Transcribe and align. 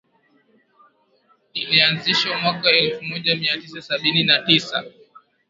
ilianzishwa 1.53 2.37
mwaka 2.39 2.69
elfumoja 2.69 3.35
miatisa 3.35 3.81
sabini 3.81 4.23
na 4.23 4.39
tisa 4.41 4.83